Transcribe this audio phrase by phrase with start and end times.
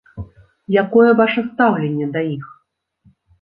[0.83, 2.49] Якое ваша стаўленне да іх?